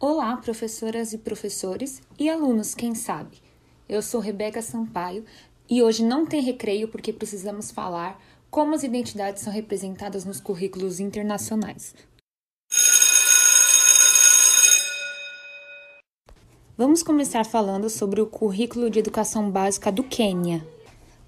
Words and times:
Olá, 0.00 0.36
professoras 0.36 1.12
e 1.12 1.18
professores 1.18 2.02
e 2.18 2.28
alunos, 2.28 2.74
quem 2.74 2.96
sabe? 2.96 3.40
Eu 3.88 4.02
sou 4.02 4.20
Rebeca 4.20 4.60
Sampaio 4.60 5.24
e 5.70 5.82
hoje 5.84 6.04
não 6.04 6.26
tem 6.26 6.42
recreio 6.42 6.88
porque 6.88 7.12
precisamos 7.12 7.70
falar 7.70 8.20
como 8.50 8.74
as 8.74 8.82
identidades 8.82 9.42
são 9.42 9.52
representadas 9.52 10.24
nos 10.24 10.40
currículos 10.40 10.98
internacionais. 10.98 11.94
Vamos 16.76 17.04
começar 17.04 17.46
falando 17.46 17.88
sobre 17.88 18.20
o 18.20 18.26
currículo 18.26 18.90
de 18.90 18.98
educação 18.98 19.48
básica 19.48 19.92
do 19.92 20.02
Quênia. 20.02 20.66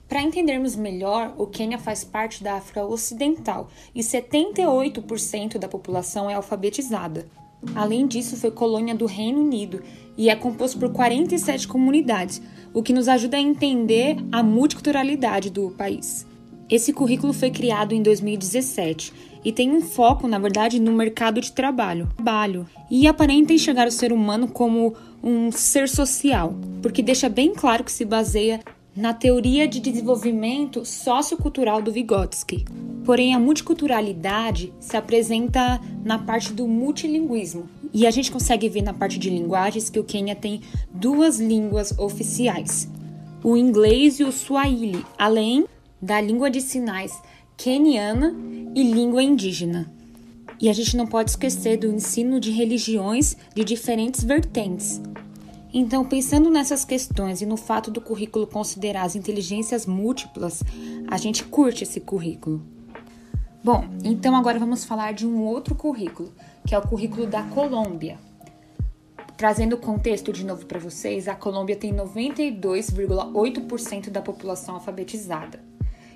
Para 0.09 0.21
entendermos 0.21 0.75
melhor, 0.75 1.33
o 1.39 1.47
Quênia 1.47 1.79
faz 1.79 2.03
parte 2.03 2.43
da 2.43 2.55
África 2.55 2.85
Ocidental 2.85 3.71
e 3.95 4.01
78% 4.01 5.57
da 5.57 5.69
população 5.69 6.29
é 6.29 6.35
alfabetizada. 6.35 7.31
Além 7.75 8.07
disso, 8.07 8.37
foi 8.37 8.51
colônia 8.51 8.95
do 8.95 9.07
Reino 9.07 9.41
Unido 9.41 9.83
e 10.17 10.31
é 10.31 10.37
composto 10.37 10.79
por 10.79 10.91
47 10.91 11.69
comunidades, 11.69 12.41
o 12.73 12.83
que 12.83 12.93
nos 12.93 13.09
ajuda 13.09 13.37
a 13.37 13.41
entender 13.41 14.17
a 14.33 14.43
multiculturalidade 14.43 15.51
do 15.51 15.71
país. 15.71 16.27
Esse 16.69 16.93
currículo 16.93 17.33
foi 17.33 17.51
criado 17.51 17.93
em 17.95 18.03
2017 18.03 19.13
e 19.45 19.53
tem 19.53 19.71
um 19.71 19.81
foco, 19.81 20.27
na 20.27 20.39
verdade, 20.39 20.81
no 20.81 20.93
mercado 20.93 21.41
de 21.41 21.53
trabalho, 21.53 22.09
e 22.91 23.07
aparenta 23.07 23.53
enxergar 23.53 23.87
o 23.87 23.93
ser 23.93 24.13
humano 24.13 24.49
como 24.49 24.95
um 25.23 25.53
ser 25.53 25.89
social, 25.89 26.55
porque 26.83 27.03
deixa 27.03 27.29
bem 27.29 27.55
claro 27.55 27.85
que 27.85 27.93
se 27.93 28.05
baseia 28.05 28.61
na 28.97 29.15
teoria 29.15 29.69
de 29.69 29.79
desenvolvimento 29.79 30.85
sociocultural 30.85 31.81
do 31.81 31.93
Vygotsky. 31.93 32.65
Porém, 33.07 33.35
a 33.35 33.39
multiculturalidade 33.39 34.75
se 34.81 34.97
apresenta 34.97 35.81
na 36.05 36.19
parte 36.19 36.53
do 36.53 36.67
multilinguismo. 36.67 37.69
E 37.95 38.05
a 38.05 38.11
gente 38.11 38.33
consegue 38.33 38.69
ver 38.69 38.83
na 38.83 38.93
parte 38.93 39.17
de 39.17 39.31
linguagens 39.31 39.89
que 39.89 40.01
o 40.01 40.05
Quênia 40.05 40.35
tem 40.35 40.61
duas 40.93 41.39
línguas 41.39 41.97
oficiais: 41.97 42.89
o 43.45 43.57
inglês 43.57 44.19
e 44.19 44.25
o 44.25 44.33
swahili, 44.33 45.07
além 45.17 45.67
da 46.03 46.21
língua 46.21 46.51
de 46.51 46.61
sinais 46.61 47.17
queniana 47.57 48.37
e 48.75 48.83
língua 48.83 49.23
indígena. 49.23 49.91
E 50.61 50.69
a 50.69 50.73
gente 50.73 50.97
não 50.97 51.07
pode 51.07 51.31
esquecer 51.31 51.79
do 51.79 51.87
ensino 51.87 52.41
de 52.41 52.51
religiões 52.51 53.37
de 53.55 53.63
diferentes 53.63 54.25
vertentes, 54.25 55.01
então, 55.79 56.07
pensando 56.07 56.49
nessas 56.49 56.87
questões 56.87 57.43
e 57.43 57.47
no 57.47 57.57
fato 57.57 57.91
do 57.91 58.01
currículo 58.01 58.47
considerar 58.47 59.03
as 59.03 59.15
inteligências 59.15 59.85
múltiplas, 59.85 60.63
a 61.07 61.19
gente 61.19 61.45
curte 61.45 61.85
esse 61.85 62.01
currículo. 62.01 62.76
Bom, 63.67 63.83
então 64.05 64.37
agora 64.37 64.61
vamos 64.61 64.85
falar 64.85 65.13
de 65.13 65.27
um 65.27 65.43
outro 65.43 65.75
currículo, 65.75 66.33
que 66.65 66.73
é 66.73 66.79
o 66.79 66.87
currículo 66.87 67.27
da 67.27 67.43
Colômbia. 67.43 68.17
Trazendo 69.37 69.73
o 69.73 69.81
contexto 69.81 70.33
de 70.33 70.45
novo 70.45 70.67
para 70.67 70.79
vocês, 70.79 71.27
a 71.27 71.35
Colômbia 71.35 71.75
tem 71.75 71.93
92,8% 71.93 74.09
da 74.09 74.23
população 74.23 74.77
alfabetizada. 74.77 75.59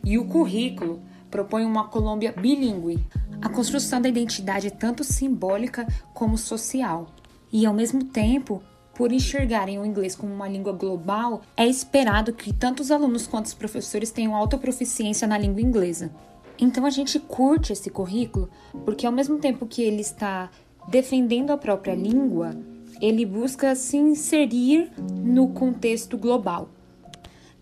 E 0.05 0.17
o 0.17 0.27
currículo 0.27 1.03
propõe 1.29 1.65
uma 1.65 1.89
Colômbia 1.89 2.31
bilíngue. 2.31 3.05
A 3.43 3.49
construção 3.49 4.01
da 4.01 4.09
identidade 4.09 4.69
é 4.69 4.71
tanto 4.71 5.03
simbólica 5.03 5.89
como 6.15 6.39
social. 6.39 7.09
E 7.53 7.67
ao 7.67 7.75
mesmo 7.75 8.05
tempo, 8.05 8.63
por 8.95 9.11
enxergarem 9.11 9.77
o 9.77 9.85
inglês 9.85 10.15
como 10.15 10.33
uma 10.33 10.47
língua 10.47 10.73
global, 10.73 11.43
é 11.57 11.67
esperado 11.67 12.33
que 12.33 12.53
tanto 12.53 12.79
os 12.79 12.93
alunos 12.93 13.27
quanto 13.27 13.47
os 13.47 13.55
professores 13.55 14.13
tenham 14.13 14.37
alta 14.37 14.57
proficiência 14.57 15.27
na 15.27 15.37
língua 15.37 15.61
inglesa. 15.61 16.13
Então 16.61 16.85
a 16.85 16.91
gente 16.91 17.19
curte 17.19 17.73
esse 17.73 17.89
currículo 17.89 18.51
porque, 18.85 19.07
ao 19.07 19.13
mesmo 19.13 19.39
tempo 19.39 19.67
que 19.67 19.83
ele 19.83 20.03
está 20.03 20.51
defendendo 20.89 21.51
a 21.51 21.57
própria 21.57 21.95
língua, 21.95 22.55
ele 23.01 23.25
busca 23.25 23.75
se 23.75 23.97
inserir 23.97 24.93
no 24.99 25.49
contexto 25.49 26.19
global. 26.19 26.69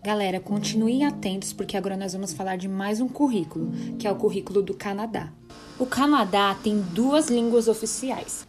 Galera, 0.03 0.39
continuem 0.39 1.05
atentos 1.05 1.53
porque 1.53 1.77
agora 1.77 1.95
nós 1.95 2.13
vamos 2.13 2.33
falar 2.33 2.57
de 2.57 2.67
mais 2.67 2.99
um 2.99 3.07
currículo, 3.07 3.71
que 3.97 4.07
é 4.07 4.11
o 4.11 4.15
currículo 4.15 4.61
do 4.61 4.73
Canadá. 4.73 5.31
O 5.77 5.85
Canadá 5.85 6.55
tem 6.61 6.81
duas 6.93 7.29
línguas 7.29 7.67
oficiais, 7.67 8.45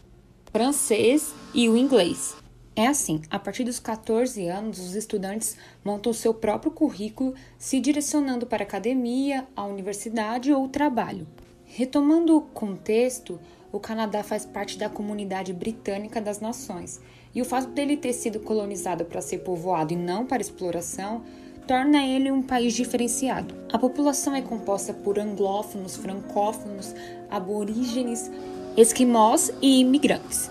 francês 0.52 1.32
e 1.54 1.68
o 1.68 1.76
inglês. 1.76 2.39
É 2.76 2.86
assim, 2.86 3.20
a 3.30 3.38
partir 3.38 3.64
dos 3.64 3.80
14 3.80 4.46
anos, 4.46 4.78
os 4.78 4.94
estudantes 4.94 5.56
montam 5.84 6.12
seu 6.12 6.32
próprio 6.32 6.70
currículo, 6.70 7.34
se 7.58 7.80
direcionando 7.80 8.46
para 8.46 8.62
a 8.62 8.66
academia, 8.66 9.46
a 9.56 9.64
universidade 9.64 10.52
ou 10.52 10.64
o 10.64 10.68
trabalho. 10.68 11.26
Retomando 11.64 12.36
o 12.36 12.40
contexto, 12.40 13.40
o 13.72 13.78
Canadá 13.78 14.22
faz 14.22 14.46
parte 14.46 14.78
da 14.78 14.88
comunidade 14.88 15.52
britânica 15.52 16.20
das 16.20 16.40
nações, 16.40 17.00
e 17.34 17.42
o 17.42 17.44
fato 17.44 17.68
dele 17.68 17.96
ter 17.96 18.12
sido 18.12 18.40
colonizado 18.40 19.04
para 19.04 19.20
ser 19.20 19.38
povoado 19.38 19.92
e 19.92 19.96
não 19.96 20.26
para 20.26 20.40
exploração 20.40 21.22
torna 21.66 22.04
ele 22.04 22.32
um 22.32 22.42
país 22.42 22.74
diferenciado. 22.74 23.54
A 23.72 23.78
população 23.78 24.34
é 24.34 24.42
composta 24.42 24.92
por 24.92 25.18
anglófonos, 25.18 25.96
francófonos, 25.96 26.94
aborígenes, 27.30 28.30
esquimós 28.76 29.52
e 29.62 29.80
imigrantes. 29.80 30.50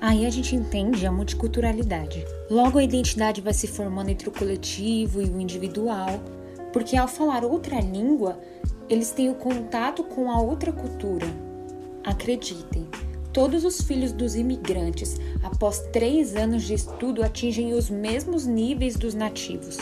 Aí 0.00 0.24
a 0.24 0.30
gente 0.30 0.56
entende 0.56 1.06
a 1.06 1.12
multiculturalidade. 1.12 2.24
Logo, 2.50 2.78
a 2.78 2.82
identidade 2.82 3.42
vai 3.42 3.52
se 3.52 3.66
formando 3.66 4.08
entre 4.08 4.30
o 4.30 4.32
coletivo 4.32 5.20
e 5.20 5.26
o 5.26 5.38
individual, 5.38 6.22
porque 6.72 6.96
ao 6.96 7.06
falar 7.06 7.44
outra 7.44 7.78
língua, 7.80 8.40
eles 8.88 9.10
têm 9.10 9.28
o 9.28 9.34
contato 9.34 10.02
com 10.02 10.30
a 10.30 10.40
outra 10.40 10.72
cultura. 10.72 11.26
Acreditem, 12.02 12.88
todos 13.30 13.62
os 13.62 13.82
filhos 13.82 14.10
dos 14.10 14.34
imigrantes, 14.34 15.18
após 15.42 15.80
três 15.92 16.34
anos 16.34 16.62
de 16.62 16.72
estudo, 16.72 17.22
atingem 17.22 17.74
os 17.74 17.90
mesmos 17.90 18.46
níveis 18.46 18.96
dos 18.96 19.12
nativos. 19.12 19.76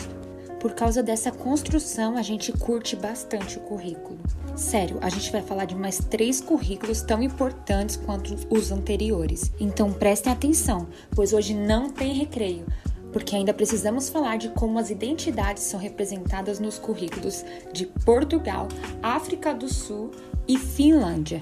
Por 0.59 0.73
causa 0.73 1.01
dessa 1.01 1.31
construção, 1.31 2.17
a 2.17 2.21
gente 2.21 2.51
curte 2.51 2.93
bastante 2.93 3.57
o 3.57 3.61
currículo. 3.61 4.19
Sério, 4.57 4.97
a 5.01 5.07
gente 5.07 5.31
vai 5.31 5.41
falar 5.41 5.63
de 5.63 5.73
mais 5.73 5.99
três 5.99 6.41
currículos 6.41 7.01
tão 7.01 7.23
importantes 7.23 7.95
quanto 7.95 8.35
os 8.49 8.69
anteriores. 8.69 9.53
Então 9.57 9.93
prestem 9.93 10.33
atenção, 10.33 10.87
pois 11.15 11.31
hoje 11.31 11.53
não 11.53 11.89
tem 11.89 12.13
recreio, 12.13 12.65
porque 13.13 13.37
ainda 13.37 13.53
precisamos 13.53 14.09
falar 14.09 14.37
de 14.37 14.49
como 14.49 14.77
as 14.77 14.89
identidades 14.89 15.63
são 15.63 15.79
representadas 15.79 16.59
nos 16.59 16.77
currículos 16.77 17.45
de 17.71 17.85
Portugal, 17.85 18.67
África 19.01 19.53
do 19.53 19.69
Sul 19.69 20.11
e 20.45 20.57
Finlândia. 20.57 21.39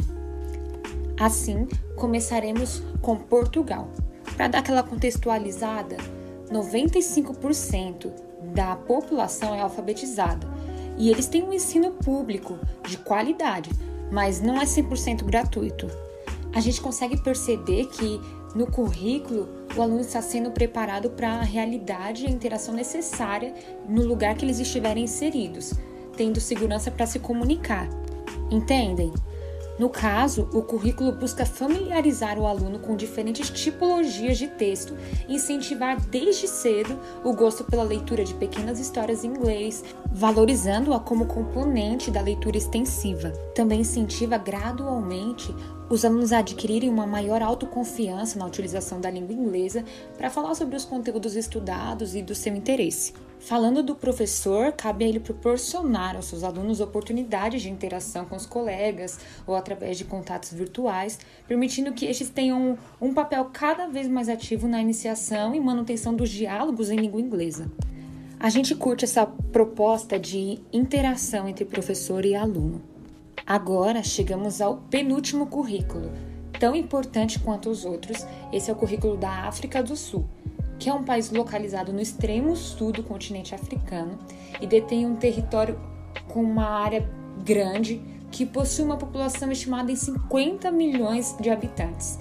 Assim, 1.19 1.67
começaremos 1.95 2.83
com 3.01 3.15
Portugal. 3.15 3.89
Para 4.35 4.47
dar 4.47 4.59
aquela 4.59 4.83
contextualizada, 4.83 5.97
95% 6.51 8.11
da 8.53 8.75
população 8.75 9.53
é 9.53 9.61
alfabetizada 9.61 10.47
e 10.97 11.09
eles 11.09 11.27
têm 11.27 11.43
um 11.43 11.53
ensino 11.53 11.91
público 11.91 12.57
de 12.87 12.97
qualidade, 12.97 13.69
mas 14.11 14.41
não 14.41 14.59
é 14.59 14.65
100% 14.65 15.23
gratuito. 15.23 15.87
A 16.53 16.59
gente 16.59 16.81
consegue 16.81 17.17
perceber 17.21 17.85
que 17.85 18.19
no 18.55 18.65
currículo 18.65 19.47
o 19.75 19.81
aluno 19.81 20.01
está 20.01 20.21
sendo 20.21 20.49
preparado 20.49 21.09
para 21.11 21.33
a 21.33 21.43
realidade 21.43 22.23
e 22.23 22.27
a 22.27 22.31
interação 22.31 22.73
necessária 22.73 23.53
no 23.87 24.03
lugar 24.03 24.35
que 24.35 24.43
eles 24.43 24.59
estiverem 24.59 25.03
inseridos, 25.03 25.73
tendo 26.15 26.39
segurança 26.39 26.89
para 26.89 27.05
se 27.05 27.19
comunicar. 27.19 27.87
Entendem? 28.49 29.13
No 29.79 29.89
caso, 29.89 30.49
o 30.51 30.63
currículo 30.63 31.11
busca 31.11 31.45
familiarizar 31.45 32.39
o 32.39 32.47
aluno 32.47 32.79
com 32.79 32.95
diferentes 32.95 33.49
tipologias 33.49 34.37
de 34.37 34.47
texto 34.47 34.95
incentivar 35.29 36.01
desde 36.01 36.47
cedo 36.47 36.99
o 37.23 37.33
gosto 37.33 37.63
pela 37.63 37.83
leitura 37.83 38.23
de 38.23 38.33
pequenas 38.33 38.79
histórias 38.79 39.23
em 39.23 39.27
inglês, 39.27 39.83
valorizando-a 40.11 40.99
como 40.99 41.27
componente 41.27 42.09
da 42.09 42.21
leitura 42.21 42.57
extensiva. 42.57 43.29
Também 43.53 43.81
incentiva 43.81 44.37
gradualmente 44.37 45.53
os 45.89 46.03
alunos 46.03 46.33
adquirirem 46.33 46.89
uma 46.89 47.07
maior 47.07 47.41
autoconfiança 47.41 48.37
na 48.37 48.45
utilização 48.45 48.99
da 48.99 49.09
língua 49.09 49.33
inglesa 49.33 49.85
para 50.17 50.29
falar 50.29 50.53
sobre 50.55 50.75
os 50.75 50.83
conteúdos 50.83 51.35
estudados 51.35 52.15
e 52.15 52.21
do 52.21 52.35
seu 52.35 52.55
interesse. 52.55 53.13
Falando 53.39 53.83
do 53.83 53.95
professor, 53.95 54.71
cabe 54.71 55.05
a 55.05 55.07
ele 55.07 55.19
proporcionar 55.19 56.15
aos 56.15 56.25
seus 56.25 56.43
alunos 56.43 56.81
oportunidades 56.81 57.61
de 57.61 57.69
interação 57.69 58.25
com 58.25 58.35
os 58.35 58.45
colegas 58.45 59.19
ou 59.45 59.55
através 59.55 59.97
de 59.97 60.05
contatos 60.05 60.51
virtuais, 60.51 61.19
permitindo 61.47 61.93
que 61.93 62.05
estes 62.05 62.29
tenham 62.29 62.77
um 62.99 63.13
papel 63.13 63.45
cada 63.53 63.87
vez 63.87 64.07
mais 64.07 64.27
ativo 64.27 64.67
na 64.67 64.81
iniciação 64.81 65.53
e 65.53 65.59
manutenção 65.59 66.15
dos 66.15 66.29
diálogos 66.29 66.89
em 66.89 66.97
língua 66.97 67.21
inglesa. 67.21 67.71
A 68.39 68.49
gente 68.49 68.75
curte 68.75 69.05
essa 69.05 69.25
proposta 69.25 70.19
de 70.19 70.59
interação 70.73 71.47
entre 71.47 71.65
professor 71.65 72.25
e 72.25 72.35
aluno. 72.35 72.96
Agora 73.47 74.03
chegamos 74.03 74.61
ao 74.61 74.77
penúltimo 74.77 75.47
currículo, 75.47 76.11
tão 76.59 76.75
importante 76.75 77.39
quanto 77.39 77.69
os 77.69 77.85
outros. 77.85 78.27
Esse 78.51 78.69
é 78.69 78.73
o 78.73 78.75
currículo 78.75 79.17
da 79.17 79.47
África 79.47 79.81
do 79.81 79.95
Sul 79.95 80.27
que 80.79 80.89
é 80.89 80.93
um 80.93 81.03
país 81.03 81.31
localizado 81.31 81.91
no 81.91 82.01
extremo 82.01 82.55
sul 82.55 82.91
do 82.91 83.03
continente 83.03 83.55
africano 83.55 84.17
e 84.61 84.67
detém 84.67 85.05
um 85.05 85.15
território 85.15 85.79
com 86.27 86.41
uma 86.41 86.65
área 86.65 87.09
grande 87.43 88.01
que 88.31 88.45
possui 88.45 88.85
uma 88.85 88.97
população 88.97 89.51
estimada 89.51 89.91
em 89.91 89.95
50 89.95 90.69
milhões 90.71 91.35
de 91.39 91.49
habitantes. 91.49 92.19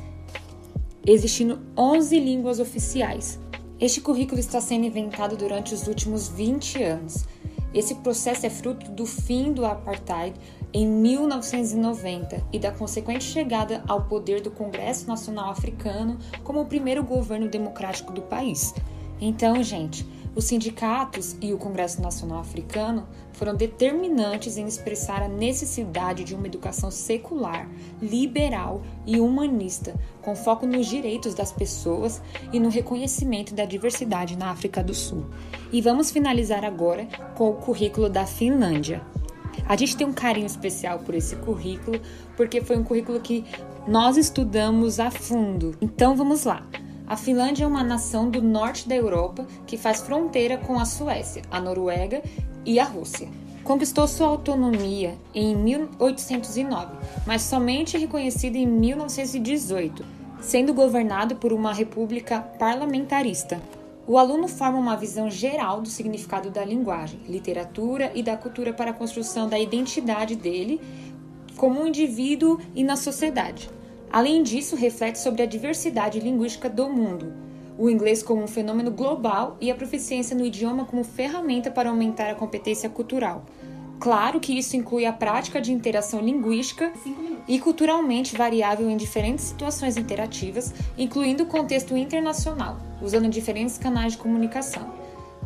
existindo 1.08 1.60
11 1.76 2.18
línguas 2.18 2.58
oficiais. 2.58 3.38
Este 3.78 4.00
currículo 4.00 4.40
está 4.40 4.60
sendo 4.60 4.86
inventado 4.86 5.36
durante 5.36 5.72
os 5.72 5.86
últimos 5.86 6.28
20 6.28 6.82
anos. 6.82 7.24
Esse 7.74 7.96
processo 7.96 8.46
é 8.46 8.50
fruto 8.50 8.90
do 8.90 9.04
fim 9.04 9.52
do 9.52 9.64
apartheid 9.66 10.34
em 10.72 10.86
1990 10.86 12.44
e 12.52 12.58
da 12.58 12.70
consequente 12.70 13.24
chegada 13.24 13.82
ao 13.86 14.04
poder 14.04 14.40
do 14.40 14.50
Congresso 14.50 15.06
Nacional 15.06 15.50
Africano 15.50 16.18
como 16.42 16.60
o 16.60 16.66
primeiro 16.66 17.02
governo 17.02 17.48
democrático 17.48 18.12
do 18.12 18.22
país. 18.22 18.74
Então, 19.20 19.62
gente, 19.62 20.06
os 20.36 20.44
sindicatos 20.44 21.34
e 21.40 21.54
o 21.54 21.58
Congresso 21.58 22.02
Nacional 22.02 22.40
Africano 22.40 23.08
foram 23.32 23.54
determinantes 23.54 24.58
em 24.58 24.66
expressar 24.66 25.22
a 25.22 25.28
necessidade 25.28 26.24
de 26.24 26.34
uma 26.34 26.46
educação 26.46 26.90
secular, 26.90 27.66
liberal 28.00 28.82
e 29.06 29.18
humanista, 29.18 29.98
com 30.20 30.36
foco 30.36 30.66
nos 30.66 30.86
direitos 30.86 31.34
das 31.34 31.52
pessoas 31.52 32.20
e 32.52 32.60
no 32.60 32.68
reconhecimento 32.68 33.54
da 33.54 33.64
diversidade 33.64 34.36
na 34.36 34.50
África 34.50 34.84
do 34.84 34.92
Sul. 34.92 35.24
E 35.72 35.80
vamos 35.80 36.10
finalizar 36.10 36.64
agora 36.64 37.08
com 37.34 37.48
o 37.48 37.54
currículo 37.54 38.10
da 38.10 38.26
Finlândia. 38.26 39.02
A 39.66 39.74
gente 39.74 39.96
tem 39.96 40.06
um 40.06 40.12
carinho 40.12 40.46
especial 40.46 40.98
por 40.98 41.14
esse 41.14 41.34
currículo, 41.36 41.98
porque 42.36 42.60
foi 42.60 42.76
um 42.76 42.84
currículo 42.84 43.20
que 43.20 43.42
nós 43.88 44.18
estudamos 44.18 45.00
a 45.00 45.10
fundo. 45.10 45.74
Então 45.80 46.14
vamos 46.14 46.44
lá. 46.44 46.66
A 47.06 47.16
Finlândia 47.16 47.62
é 47.62 47.66
uma 47.68 47.84
nação 47.84 48.28
do 48.28 48.42
norte 48.42 48.88
da 48.88 48.96
Europa 48.96 49.46
que 49.64 49.76
faz 49.76 50.00
fronteira 50.00 50.58
com 50.58 50.76
a 50.76 50.84
Suécia, 50.84 51.42
a 51.48 51.60
Noruega 51.60 52.20
e 52.64 52.80
a 52.80 52.84
Rússia. 52.84 53.28
Conquistou 53.62 54.08
sua 54.08 54.26
autonomia 54.26 55.16
em 55.32 55.54
1809, 55.54 56.96
mas 57.24 57.42
somente 57.42 57.96
reconhecida 57.96 58.58
em 58.58 58.66
1918, 58.66 60.04
sendo 60.40 60.74
governado 60.74 61.36
por 61.36 61.52
uma 61.52 61.72
república 61.72 62.40
parlamentarista. 62.40 63.62
O 64.04 64.18
aluno 64.18 64.48
forma 64.48 64.78
uma 64.78 64.96
visão 64.96 65.30
geral 65.30 65.80
do 65.80 65.88
significado 65.88 66.50
da 66.50 66.64
linguagem, 66.64 67.20
literatura 67.28 68.10
e 68.16 68.22
da 68.22 68.36
cultura 68.36 68.72
para 68.72 68.90
a 68.90 68.94
construção 68.94 69.48
da 69.48 69.58
identidade 69.58 70.34
dele 70.34 70.80
como 71.56 71.80
um 71.80 71.86
indivíduo 71.86 72.60
e 72.74 72.82
na 72.82 72.96
sociedade. 72.96 73.70
Além 74.10 74.42
disso, 74.42 74.76
reflete 74.76 75.18
sobre 75.18 75.42
a 75.42 75.46
diversidade 75.46 76.20
linguística 76.20 76.68
do 76.68 76.88
mundo, 76.88 77.32
o 77.78 77.90
inglês 77.90 78.22
como 78.22 78.42
um 78.42 78.48
fenômeno 78.48 78.90
global 78.90 79.56
e 79.60 79.70
a 79.70 79.74
proficiência 79.74 80.36
no 80.36 80.46
idioma 80.46 80.84
como 80.84 81.04
ferramenta 81.04 81.70
para 81.70 81.90
aumentar 81.90 82.30
a 82.30 82.34
competência 82.34 82.88
cultural. 82.88 83.44
Claro 83.98 84.40
que 84.40 84.56
isso 84.56 84.76
inclui 84.76 85.06
a 85.06 85.12
prática 85.12 85.60
de 85.60 85.72
interação 85.72 86.20
linguística 86.20 86.92
e 87.48 87.58
culturalmente 87.58 88.36
variável 88.36 88.90
em 88.90 88.96
diferentes 88.96 89.46
situações 89.46 89.96
interativas, 89.96 90.72
incluindo 90.98 91.44
o 91.44 91.46
contexto 91.46 91.96
internacional, 91.96 92.78
usando 93.00 93.28
diferentes 93.28 93.78
canais 93.78 94.12
de 94.12 94.18
comunicação, 94.18 94.92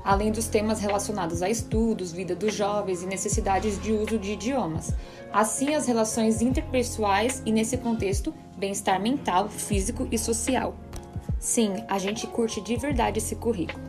além 0.05 0.31
dos 0.31 0.47
temas 0.47 0.81
relacionados 0.81 1.43
a 1.43 1.50
estudos, 1.50 2.12
vida 2.12 2.35
dos 2.35 2.55
jovens 2.55 3.02
e 3.02 3.06
necessidades 3.06 3.81
de 3.81 3.93
uso 3.93 4.19
de 4.19 4.32
idiomas. 4.32 4.93
Assim, 5.32 5.75
as 5.75 5.87
relações 5.87 6.43
interpessoais 6.43 7.43
e, 7.47 7.52
nesse 7.52 7.76
contexto, 7.76 8.35
bem-estar 8.56 9.00
mental, 9.00 9.49
físico 9.49 10.08
e 10.11 10.19
social. 10.19 10.75
Sim, 11.38 11.85
a 11.88 11.99
gente 11.99 12.26
curte 12.26 12.61
de 12.61 12.76
verdade 12.76 13.19
esse 13.19 13.37
currículo. 13.37 13.82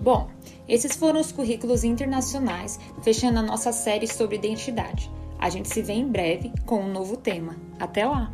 Bom, 0.00 0.28
esses 0.68 0.96
foram 0.96 1.20
os 1.20 1.32
currículos 1.32 1.84
internacionais, 1.84 2.78
fechando 3.02 3.38
a 3.38 3.42
nossa 3.42 3.72
série 3.72 4.06
sobre 4.06 4.36
identidade. 4.36 5.10
A 5.38 5.50
gente 5.50 5.68
se 5.68 5.82
vê 5.82 5.92
em 5.92 6.06
breve 6.06 6.52
com 6.66 6.80
um 6.80 6.92
novo 6.92 7.16
tema. 7.16 7.56
Até 7.78 8.06
lá! 8.06 8.30